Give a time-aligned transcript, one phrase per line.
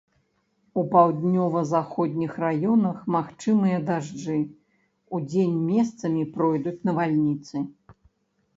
[0.81, 4.39] У паўднёва-заходніх раёнах магчымыя дажджы,
[5.21, 7.57] удзень месцамі пройдуць навальніцы.